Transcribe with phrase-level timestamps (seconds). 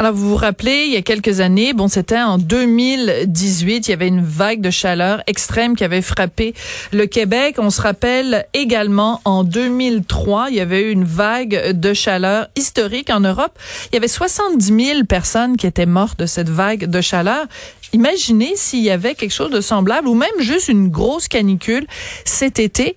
[0.00, 3.92] Alors, vous vous rappelez, il y a quelques années, bon, c'était en 2018, il y
[3.92, 6.54] avait une vague de chaleur extrême qui avait frappé
[6.90, 7.56] le Québec.
[7.58, 13.10] On se rappelle également en 2003, il y avait eu une vague de chaleur historique
[13.10, 13.52] en Europe.
[13.92, 17.44] Il y avait 70 000 personnes qui étaient mortes de cette vague de chaleur.
[17.92, 21.86] Imaginez s'il y avait quelque chose de semblable ou même juste une grosse canicule
[22.24, 22.96] cet été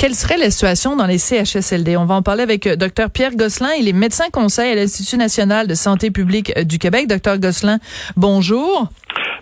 [0.00, 1.98] quelle serait la situation dans les CHSLD?
[1.98, 3.72] On va en parler avec euh, Dr Pierre Gosselin.
[3.78, 7.06] Il est médecin conseil à l'Institut national de santé publique euh, du Québec.
[7.06, 7.78] Dr Gosselin,
[8.16, 8.88] bonjour.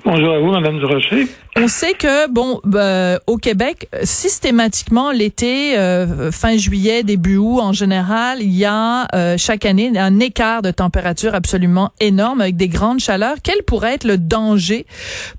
[0.04, 1.26] Bonjour à vous, Madame Durocher.
[1.56, 7.72] On sait que, bon, euh, au Québec, systématiquement, l'été, euh, fin juillet, début août, en
[7.72, 12.68] général, il y a euh, chaque année un écart de température absolument énorme avec des
[12.68, 13.36] grandes chaleurs.
[13.42, 14.86] Quel pourrait être le danger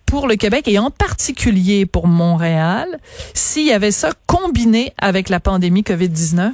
[0.05, 2.87] pour le Québec et en particulier pour Montréal
[3.33, 6.51] s'il y avait ça combiné avec la pandémie COVID-19?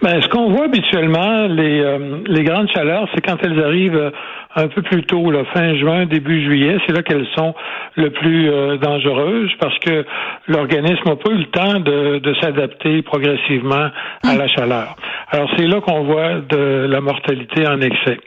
[0.00, 4.12] Ben, ce qu'on voit habituellement, les, les grandes chaleurs, c'est quand elles arrivent
[4.58, 7.54] un peu plus tôt, là, fin juin, début juillet, c'est là qu'elles sont
[7.96, 10.04] le plus euh, dangereuses parce que
[10.46, 13.88] l'organisme n'a pas eu le temps de, de s'adapter progressivement
[14.24, 14.96] à la chaleur.
[15.30, 18.18] Alors c'est là qu'on voit de la mortalité en excès.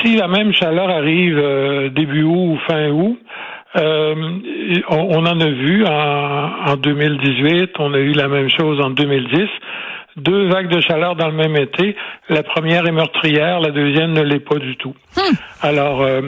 [0.00, 3.18] Si la même chaleur arrive euh, début août ou fin août,
[3.76, 4.14] euh,
[4.88, 9.48] on, en a vu en, en 2018, on a eu la même chose en 2010
[10.16, 11.96] deux vagues de chaleur dans le même été.
[12.28, 14.94] La première est meurtrière, la deuxième ne l'est pas du tout.
[15.16, 15.34] Hmm.
[15.62, 16.20] Alors, euh,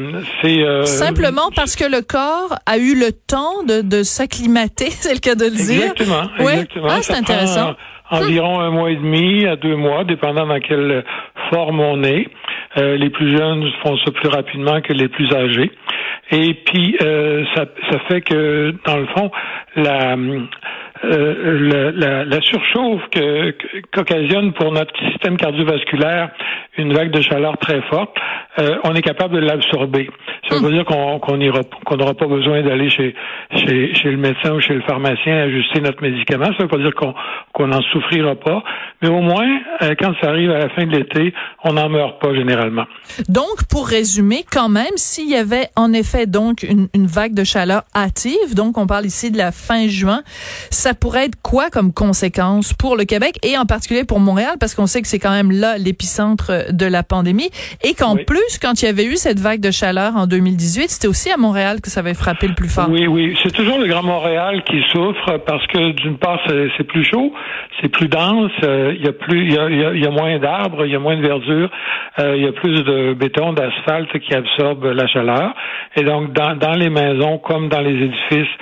[0.43, 0.63] c'est...
[0.63, 5.21] Euh, Simplement parce que le corps a eu le temps de, de s'acclimater, c'est le
[5.21, 5.93] cas de le dire.
[5.93, 6.89] Exactement, exactement.
[6.91, 7.75] Ah, c'est intéressant.
[8.11, 11.05] environ un mois et demi à deux mois, dépendant dans quelle
[11.51, 12.29] forme on est.
[12.77, 15.73] Euh, les plus jeunes font ça plus rapidement que les plus âgés.
[16.31, 19.31] Et puis, euh, ça, ça fait que, dans le fond,
[19.77, 20.17] la
[21.05, 23.55] euh, la, la, surchauffe que,
[23.93, 26.31] qu'occasionne pour notre système cardiovasculaire
[26.79, 28.17] une vague de chaleur très forte,
[28.59, 30.11] euh, on est capable de l'absorber.
[30.49, 30.73] Ça veut hmm.
[30.73, 33.15] dire qu'on qu'on n'aura pas besoin d'aller chez,
[33.55, 36.47] chez, chez le médecin ou chez le pharmacien ajuster notre médicament.
[36.57, 38.63] Ça veut pas dire qu'on n'en souffrira pas,
[39.03, 39.49] mais au moins
[39.83, 41.35] euh, quand ça arrive à la fin de l'été,
[41.65, 42.85] on n'en meurt pas généralement.
[43.29, 47.45] Donc, pour résumer, quand même, s'il y avait en effet donc une, une vague de
[47.45, 50.23] chaleur hâtive, donc on parle ici de la fin juin,
[50.71, 54.75] ça pourrait être quoi comme conséquence pour le Québec et en particulier pour Montréal, parce
[54.75, 57.51] qu'on sait que c'est quand même là l'épicentre de la pandémie
[57.85, 61.09] et qu'en plus, quand il y avait eu cette vague de chaleur en 2018, c'était
[61.09, 62.89] aussi à Montréal que ça avait frappé le plus fort.
[62.91, 66.41] Oui, oui, c'est toujours le Grand Montréal qui souffre parce que d'une part,
[66.77, 67.33] c'est plus chaud,
[67.81, 70.85] c'est plus dense, euh, il y a plus, il y a, y a, moins d'arbres,
[70.85, 71.71] il y a moins de verdure,
[72.19, 75.55] euh, il y a plus de béton, d'asphalte qui absorbe la chaleur.
[75.97, 78.55] Et donc, dans, dans les maisons comme dans les édifices,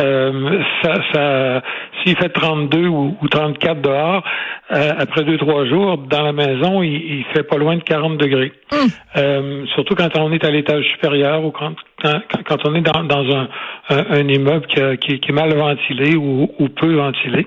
[0.00, 1.62] euh, ça, ça
[2.04, 4.24] s'il fait 32 ou, ou 34 dehors,
[4.72, 8.16] euh, après deux trois jours, dans la maison, il, il, fait pas loin de 40
[8.16, 8.52] degrés.
[8.72, 8.88] Hum.
[9.16, 13.36] Euh, surtout quand on est à l'étage supérieur ou quand, quand, on est dans, dans
[13.36, 13.48] un,
[13.88, 17.46] un, immeuble qui, qui, qui, est mal ventilé ou, ou peu ventilé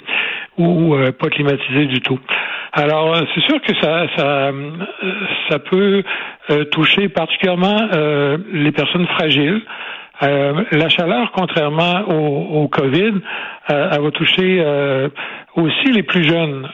[0.58, 2.20] ou euh, pas climatisé du tout.
[2.74, 4.52] Alors, c'est sûr que ça, ça,
[5.50, 6.04] ça peut
[6.72, 7.88] toucher particulièrement
[8.52, 9.62] les personnes fragiles.
[10.22, 13.14] Euh, la chaleur, contrairement au, au COVID,
[13.70, 15.08] euh, elle va toucher euh,
[15.56, 16.68] aussi les plus jeunes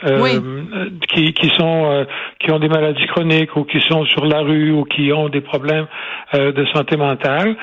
[1.07, 2.05] qui, qui sont
[2.39, 5.41] qui ont des maladies chroniques ou qui sont sur la rue ou qui ont des
[5.41, 5.85] problèmes
[6.33, 7.55] de santé mentale,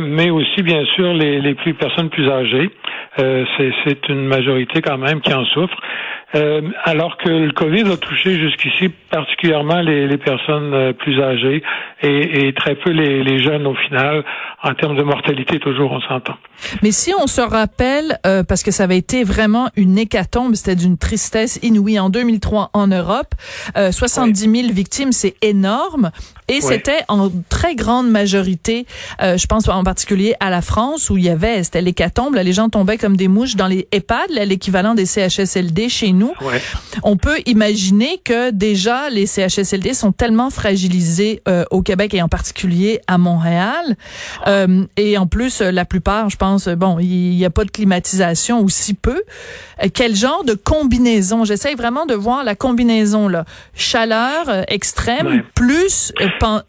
[0.00, 2.70] mais aussi bien sûr les, les plus personnes plus âgées.
[3.16, 5.76] C'est une majorité quand même qui en souffre.
[6.34, 11.62] Euh, alors que le COVID a touché jusqu'ici particulièrement les, les personnes euh, plus âgées
[12.00, 14.24] et, et très peu les, les, jeunes au final.
[14.62, 16.36] En termes de mortalité, toujours, on s'entend.
[16.82, 20.76] Mais si on se rappelle, euh, parce que ça avait été vraiment une hécatombe, c'était
[20.76, 23.34] d'une tristesse inouïe en 2003 en Europe,
[23.74, 26.10] 70 000 victimes, c'est énorme.
[26.48, 28.86] Et c'était en très grande majorité,
[29.22, 32.52] euh, je pense en particulier à la France, où il y avait, c'était l'hécatombe, les
[32.52, 36.32] gens tombaient comme des mouches dans les EHPAD, l'équivalent des CHSLD chez nous.
[37.04, 42.28] On peut imaginer que déjà les CHSLD sont tellement fragilisés euh, au Québec et en
[42.28, 43.96] particulier à Montréal.
[44.46, 48.60] Euh, et en plus, la plupart, je pense, bon, il n'y a pas de climatisation
[48.60, 49.22] ou si peu.
[49.94, 51.44] quel genre de combinaison?
[51.44, 53.44] J'essaye vraiment de voir la combinaison, là.
[53.74, 56.12] Chaleur extrême, plus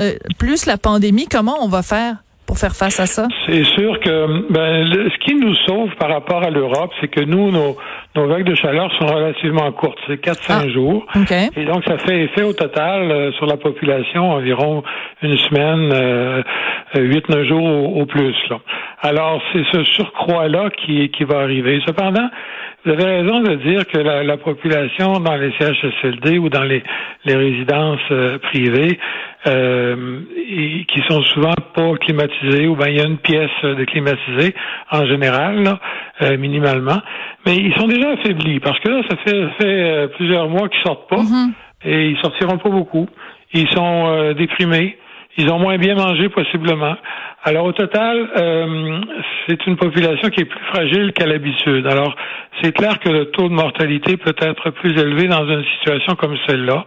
[0.01, 2.15] euh, plus la pandémie, comment on va faire
[2.45, 3.27] pour faire face à ça?
[3.47, 7.51] C'est sûr que ben, ce qui nous sauve par rapport à l'Europe, c'est que nous,
[7.51, 7.77] nos,
[8.15, 9.97] nos vagues de chaleur sont relativement courtes.
[10.07, 11.05] C'est 4-5 ah, jours.
[11.55, 14.83] Et donc, ça fait effet au total euh, sur la population environ
[15.21, 16.43] une semaine, euh,
[16.95, 18.35] 8-9 jours au, au plus.
[18.49, 18.59] Là.
[19.01, 21.81] Alors, c'est ce surcroît-là qui, qui va arriver.
[21.85, 22.29] Cependant,
[22.85, 26.83] vous avez raison de dire que la, la population dans les CHSLD ou dans les,
[27.23, 28.99] les résidences euh, privées
[29.47, 30.19] euh,
[30.87, 34.53] qui sont souvent pas climatisées ou bien il y a une pièce de climatisée
[34.91, 35.79] en général, là,
[36.23, 37.01] euh, minimalement,
[37.45, 40.83] mais ils sont déjà affaiblis parce que là, ça fait, fait euh, plusieurs mois qu'ils
[40.83, 41.51] sortent pas mm-hmm.
[41.85, 43.07] et ils sortiront pas beaucoup.
[43.53, 44.97] Ils sont déprimés.
[45.37, 46.95] Ils ont moins bien mangé possiblement.
[47.43, 48.99] Alors au total, euh,
[49.47, 51.87] c'est une population qui est plus fragile qu'à l'habitude.
[51.87, 52.15] Alors
[52.61, 56.37] c'est clair que le taux de mortalité peut être plus élevé dans une situation comme
[56.47, 56.85] celle-là.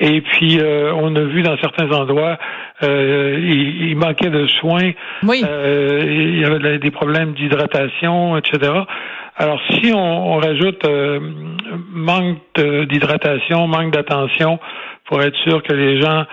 [0.00, 2.36] Et puis euh, on a vu dans certains endroits,
[2.82, 4.90] euh, il, manquait de soins.
[5.22, 5.42] Oui.
[5.42, 8.72] il y avait des problèmes d'hydratation, etc.
[9.36, 10.84] Alors si on, on rajoute
[11.92, 14.58] manque d'hydratation, manque d'attention
[15.06, 16.24] pour être sûr que les gens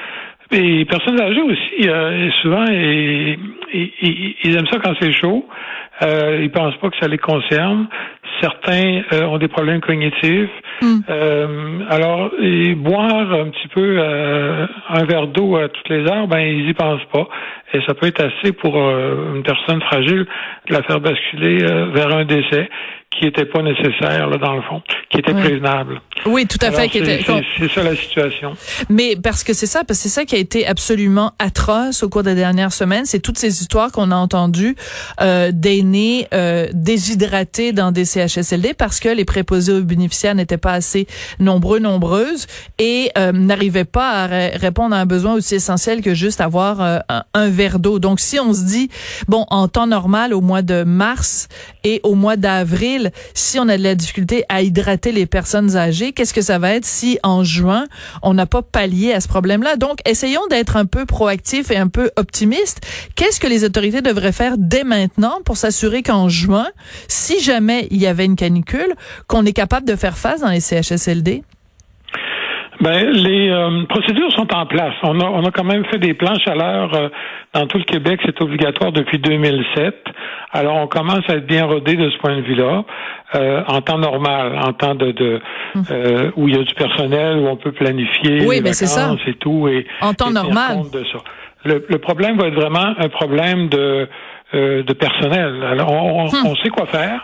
[0.52, 5.46] les personnes âgées aussi, euh, souvent, ils, aiment ça quand c'est chaud.
[6.04, 7.88] Euh, ils pensent pas que ça les concerne.
[8.42, 10.50] Certains euh, ont des problèmes cognitifs.
[10.82, 11.00] Hmm.
[11.10, 16.40] Euh, alors, et boire un petit peu un verre d'eau à toutes les heures, ben
[16.40, 17.28] ils y pensent pas.
[17.74, 20.26] Et ça peut être assez pour une personne fragile
[20.68, 21.58] de la faire basculer
[21.94, 22.70] vers un décès
[23.12, 26.02] qui n'était pas nécessaire là, dans le fond, qui était prévenable.
[26.26, 26.90] Oui, tout à fait.
[27.58, 28.54] C'est ça la situation.
[28.90, 32.10] Mais parce que c'est ça, parce que c'est ça qui a été absolument atroce au
[32.10, 34.76] cours des dernières semaines, c'est toutes ces histoires qu'on a entendues
[35.20, 40.74] euh, d'aînés euh, déshydratés dans des CHSLD parce que les préposés aux bénéficiaires n'étaient pas
[40.74, 41.06] assez
[41.40, 42.48] nombreux, nombreuses
[42.80, 47.00] et euh, n'arrivaient pas à répondre à un besoin aussi essentiel que juste avoir euh,
[47.10, 48.00] un, un verre d'eau.
[48.00, 48.90] Donc si on se dit,
[49.28, 51.50] bon, en temps normal, au mois de mars
[51.84, 56.12] et au mois d'avril, si on a de la difficulté à hydrater les personnes âgées,
[56.12, 57.86] qu'est-ce que ça va être si en juin,
[58.22, 59.76] on n'a pas pallié à ce problème-là?
[59.76, 62.82] Donc, essayons d'être un peu proactifs et un peu optimistes.
[63.16, 66.68] Qu'est-ce que les autorités devraient faire dès maintenant pour s'assurer qu'en juin,
[67.08, 68.94] si jamais il y avait une canicule,
[69.28, 71.44] qu'on est capable de faire face dans les CHSLD?
[72.82, 74.96] Ben, les euh, procédures sont en place.
[75.04, 77.10] On a, on a quand même fait des plans chaleur euh,
[77.54, 78.20] dans tout le Québec.
[78.26, 79.96] C'est obligatoire depuis 2007.
[80.52, 82.84] Alors, on commence à être bien rodé de ce point de vue-là,
[83.36, 85.40] euh, en temps normal, en temps de, de
[85.76, 85.84] hum.
[86.36, 89.16] où il y a du personnel, où on peut planifier oui, ben c'est ça.
[89.28, 89.68] et tout.
[89.68, 90.80] Et, en temps normal.
[90.92, 91.20] De ça.
[91.64, 94.10] Le, le, problème va être vraiment un problème de,
[94.54, 95.64] de personnel.
[95.64, 96.46] Alors, on, hum.
[96.46, 97.22] on sait quoi faire.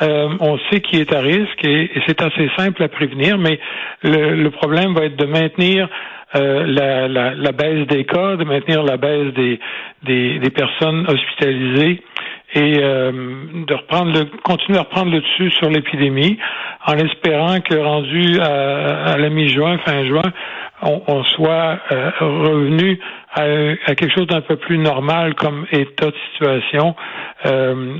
[0.00, 3.60] Euh, on sait qui est à risque et, c'est assez simple à prévenir, mais
[4.02, 5.88] le, problème va être de maintenir
[6.34, 9.60] euh, la, baisse des cas, de maintenir la baisse des,
[10.04, 12.02] des, personnes hospitalisées
[12.54, 13.12] et euh,
[13.66, 16.38] de reprendre le, continuer à reprendre le dessus sur l'épidémie
[16.86, 20.32] en espérant que rendu à, la mi-juin, fin juin,
[20.82, 21.78] on, soit
[22.18, 22.98] revenu
[23.34, 26.96] à, à, quelque chose d'un peu plus normal comme état de situation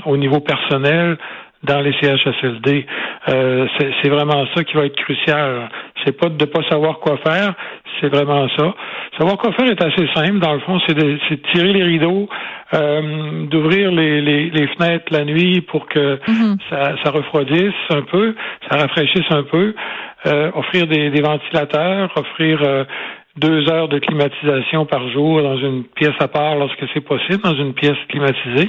[0.06, 1.16] au niveau personnel,
[1.62, 2.86] dans les CHSLD.
[3.28, 3.66] Euh,
[4.02, 5.68] c'est vraiment ça qui va être crucial.
[6.04, 7.54] C'est pas de pas savoir quoi faire,
[8.00, 8.74] c'est vraiment ça.
[9.18, 10.38] Savoir quoi faire est assez simple.
[10.40, 11.18] Dans le fond, c'est de,
[11.52, 12.28] tirer les rideaux,
[12.74, 16.56] euh, d'ouvrir les, les, fenêtres la nuit pour que mm-hmm.
[16.70, 18.34] ça, ça, refroidisse un peu,
[18.68, 19.74] ça rafraîchisse un peu,
[20.26, 22.84] euh, offrir des, des, ventilateurs, offrir euh,
[23.36, 27.54] deux heures de climatisation par jour dans une pièce à part lorsque c'est possible, dans
[27.54, 28.68] une pièce climatisée.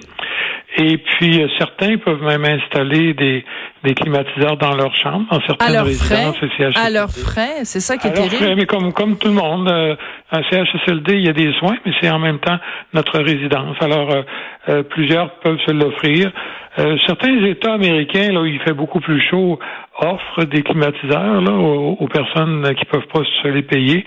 [0.77, 3.43] Et puis, euh, certains peuvent même installer des,
[3.83, 7.97] des climatiseurs dans leur chambre, dans certaines à résidences frais, À leurs frais, c'est ça
[7.97, 8.35] qui est terrible.
[8.35, 9.95] Frais, mais comme, comme tout le monde, euh,
[10.31, 12.57] un CHSLD, il y a des soins, mais c'est en même temps
[12.93, 13.75] notre résidence.
[13.81, 14.09] Alors,
[14.69, 16.31] euh, plusieurs peuvent se l'offrir.
[17.05, 19.59] certains États américains, là où il fait beaucoup plus chaud,
[19.99, 24.03] offrent des climatiseurs là, aux, personnes qui peuvent pas se les payer.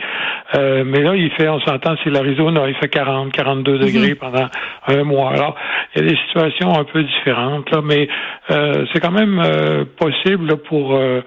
[0.52, 4.16] mais là, il fait, on s'entend, c'est l'Arizona, il fait 40, 42 degrés mhm.
[4.16, 4.48] pendant
[4.88, 5.30] un mois.
[5.30, 5.54] Alors,
[5.94, 8.08] il y a des situations un peu différentes, là, mais
[8.50, 11.22] euh, c'est quand même euh, possible pour euh,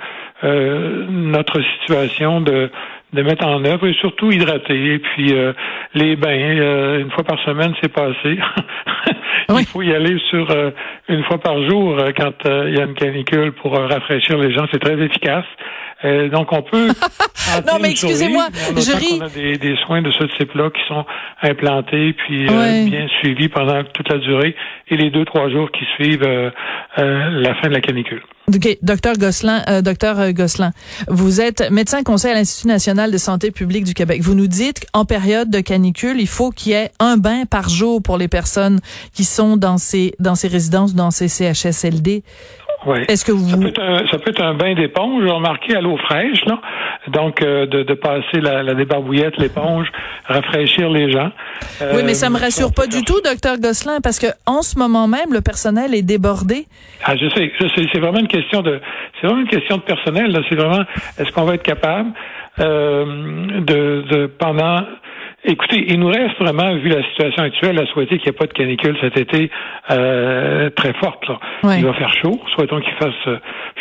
[1.09, 2.69] notre situation de
[3.11, 4.93] de mettre en œuvre et surtout hydrater.
[4.93, 5.33] Et puis
[5.95, 8.37] les bains, une fois par semaine, c'est pas assez.
[9.49, 10.47] Il faut y aller sur
[11.07, 14.67] une fois par jour quand il y a une canicule pour rafraîchir les gens.
[14.71, 15.45] C'est très efficace.
[16.03, 16.87] Donc, on peut...
[17.67, 19.19] non, mais excusez-moi, je ris.
[19.21, 21.05] On a des, des, soins de ce type-là qui sont
[21.41, 24.55] implantés puis bien suivis pendant toute la durée
[24.87, 26.27] et les deux, trois jours qui suivent
[26.97, 28.21] la fin de la canicule.
[28.55, 28.77] OK.
[28.81, 30.71] Docteur Gosselin, euh, docteur euh, Gosselin,
[31.07, 34.21] vous êtes médecin conseil à l'Institut national de santé publique du Québec.
[34.21, 37.69] Vous nous dites qu'en période de canicule, il faut qu'il y ait un bain par
[37.69, 38.79] jour pour les personnes
[39.13, 42.23] qui sont dans ces, dans ces résidences, dans ces CHSLD.
[42.85, 42.99] Oui.
[43.07, 43.49] Est-ce que vous...
[43.49, 46.59] Ça peut être un, ça peut être un bain d'éponge, remarqué à l'eau fraîche, là.
[47.07, 49.87] Donc, euh, de, de, passer la, la débarbouillette, l'éponge,
[50.25, 51.31] rafraîchir les gens.
[51.93, 55.07] oui, mais ça me rassure pas du tout, docteur Gosselin, parce que en ce moment
[55.07, 56.67] même, le personnel est débordé.
[57.03, 57.87] Ah, je sais, je sais.
[57.91, 58.79] C'est vraiment une question de,
[59.19, 60.37] c'est vraiment une question de personnel.
[60.47, 60.83] C'est vraiment,
[61.17, 62.11] est-ce qu'on va être capable
[62.59, 63.05] euh,
[63.61, 64.81] de, de pendant
[65.45, 68.45] Écoutez, il nous reste vraiment, vu la situation actuelle, à souhaiter qu'il n'y ait pas
[68.45, 69.49] de canicule cet été
[69.89, 71.25] euh, très forte.
[71.29, 71.39] Là.
[71.77, 72.41] Il va faire chaud.
[72.53, 73.37] Souhaitons qu'il fasse euh,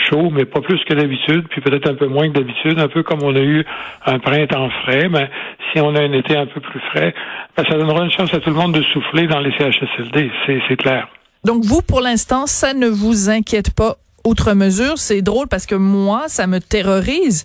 [0.08, 3.02] chaud, mais pas plus que d'habitude, puis peut-être un peu moins que d'habitude, un peu
[3.02, 3.64] comme on a eu
[4.06, 5.08] un printemps frais.
[5.08, 5.28] Mais
[5.72, 7.12] si on a un été un peu plus frais,
[7.56, 10.30] ben, ça donnera une chance à tout le monde de souffler dans les CHSLD.
[10.68, 11.08] C'est clair.
[11.44, 13.96] Donc vous, pour l'instant, ça ne vous inquiète pas
[14.28, 17.44] outre mesure, c'est drôle parce que moi, ça me terrorise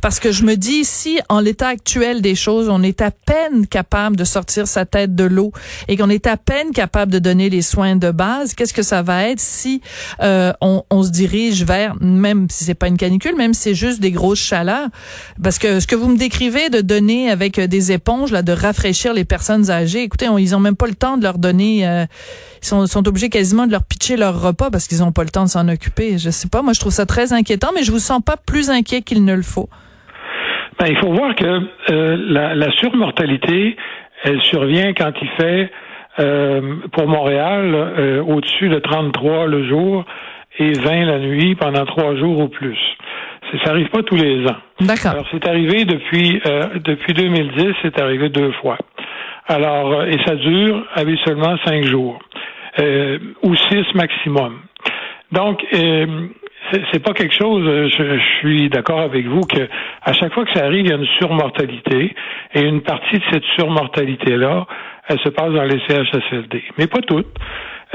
[0.00, 3.66] parce que je me dis ici, en l'état actuel des choses, on est à peine
[3.66, 5.52] capable de sortir sa tête de l'eau
[5.88, 8.54] et qu'on est à peine capable de donner les soins de base.
[8.54, 9.80] Qu'est-ce que ça va être si
[10.22, 13.74] euh, on, on, se dirige vers, même si c'est pas une canicule, même si c'est
[13.74, 14.88] juste des grosses chaleurs,
[15.42, 19.12] parce que ce que vous me décrivez de donner avec des éponges, là, de rafraîchir
[19.14, 22.04] les personnes âgées, écoutez, ils ont même pas le temps de leur donner, euh,
[22.62, 25.30] ils sont, sont obligés quasiment de leur pitcher leur repas parce qu'ils ont pas le
[25.30, 26.62] temps de s'en occuper je sais pas.
[26.62, 29.34] Moi, je trouve ça très inquiétant, mais je vous sens pas plus inquiet qu'il ne
[29.34, 29.68] le faut.
[30.80, 31.60] Ben, il faut voir que
[31.90, 32.16] euh,
[32.54, 33.76] la, surmortalité,
[34.24, 35.70] elle survient quand il fait,
[36.18, 40.06] euh, pour Montréal, euh, au-dessus de 33 le jour
[40.58, 42.78] et 20 la nuit pendant trois jours ou plus.
[43.52, 44.56] Ça n'arrive pas tous les ans.
[44.80, 45.10] D'accord.
[45.12, 46.40] Alors, c'est arrivé depuis,
[46.84, 48.78] depuis 2010, c'est arrivé deux fois.
[49.48, 52.20] Alors, et ça dure habituellement cinq jours,
[53.42, 54.60] ou six maximum.
[55.32, 56.28] Donc, euh,
[56.92, 57.64] c'est pas quelque chose.
[57.66, 59.68] Euh, je, suis d'accord avec vous que
[60.02, 62.14] à chaque fois que ça arrive, il y a une surmortalité
[62.54, 64.66] et une partie de cette surmortalité là,
[65.08, 67.26] elle se passe dans les CHSLD, mais pas toutes.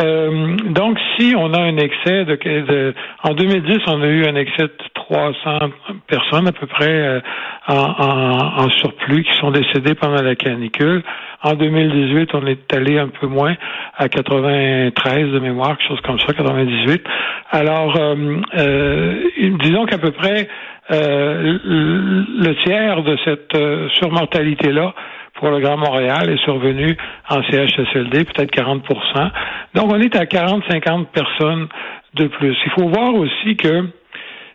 [0.02, 4.36] Euh, donc, si on a un excès de, de, en 2010, on a eu un
[4.36, 4.74] excès de
[5.10, 5.60] 300
[6.08, 7.20] personnes à peu près euh,
[7.68, 11.04] en, en, en, surplus qui sont décédées pendant la canicule.
[11.44, 13.56] En 2018, on est allé un peu moins
[13.98, 17.04] à 93 de mémoire, quelque chose comme ça, 98.
[17.52, 19.24] Alors, euh, euh
[19.62, 20.48] disons qu'à peu près
[20.90, 23.58] le tiers de cette
[23.96, 24.94] surmortalité-là
[25.36, 26.96] pour le Grand Montréal est survenu
[27.30, 29.32] en CHSLD, peut-être 40%
[29.74, 31.68] Donc, on est à 40-50 personnes
[32.16, 32.56] de plus.
[32.66, 33.90] Il faut voir aussi que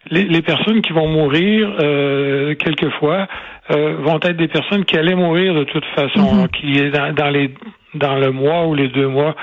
[0.08, 3.28] les, personnes qui vont mourir euh, quelquefois
[3.70, 6.48] euh, vont être des personnes qui allaient mourir de toute façon, mm-hmm.
[6.48, 7.52] qui est dans, dans, les
[7.94, 9.34] dans le mois ou les deux mois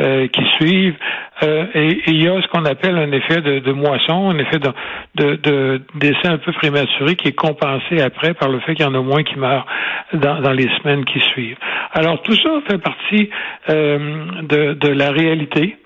[0.00, 0.96] euh, qui suivent.
[1.42, 4.58] Euh, et il y a ce qu'on appelle un effet de, de, moisson, un effet
[4.58, 4.70] de,
[5.16, 8.88] de, de, décès un peu prématuré qui est compensé après par le fait qu'il y
[8.88, 9.66] en a moins qui meurent
[10.12, 11.56] dans, dans les semaines qui suivent.
[11.92, 13.30] Alors tout ça fait partie
[13.70, 15.76] euh, de, de la réalité.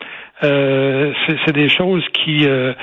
[0.45, 1.13] Euh,
[1.47, 2.75] c'est des choses qui euh,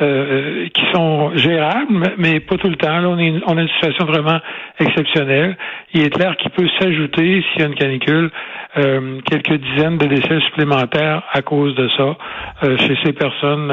[0.00, 3.00] euh, qui sont gérables, mais pas tout le temps.
[3.00, 4.38] Là, on, est, on a une situation vraiment
[4.80, 5.58] exceptionnelle.
[5.92, 8.30] Il est clair qu'il peut s'ajouter, s'il y a une canicule,
[8.78, 12.16] euh, quelques dizaines de décès supplémentaires à cause de ça
[12.78, 13.70] chez ces personnes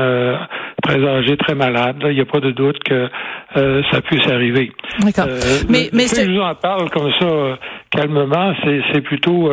[0.84, 2.03] très âgées, très malades.
[2.10, 3.08] il n'y a pas de doute que
[3.55, 4.72] ça puisse arriver.
[5.00, 5.27] D'accord.
[5.69, 7.58] mais mais je vous en parle comme ça
[7.91, 8.53] calmement,
[8.91, 9.50] c'est plutôt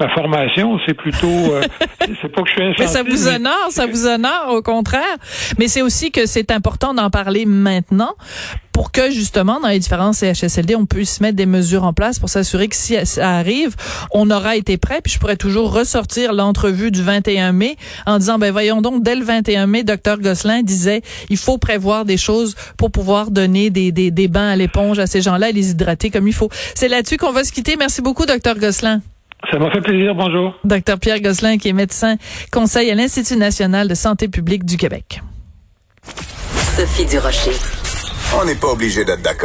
[0.00, 1.26] ma formation, c'est plutôt
[2.00, 2.78] c'est pas que je suis insensible.
[2.78, 5.16] Mais ça vous honore, ça vous honore au contraire.
[5.58, 8.14] Mais c'est aussi que c'est important d'en parler maintenant
[8.72, 12.28] pour que justement dans les différents CHSLD on puisse mettre des mesures en place pour
[12.28, 13.76] s'assurer que si ça arrive,
[14.12, 15.00] on aura été prêt.
[15.02, 19.14] Puis je pourrais toujours ressortir l'entrevue du 21 mai en disant ben voyons donc dès
[19.14, 23.92] le 21 mai, docteur Gosselin disait il faut prévoir des choses pour pouvoir donner des
[23.92, 26.48] des, des bains à l'éponge à ces gens-là et les hydrater comme il faut.
[26.74, 27.76] C'est là-dessus qu'on va se quitter.
[27.76, 29.00] Merci beaucoup docteur Gosselin.
[29.50, 30.14] Ça m'a fait plaisir.
[30.14, 30.54] Bonjour.
[30.64, 32.16] Docteur Pierre Gosselin, qui est médecin
[32.52, 35.20] conseil à l'Institut national de santé publique du Québec.
[36.76, 37.52] Sophie Durocher.
[38.40, 39.42] On n'est pas obligé d'être d'accord.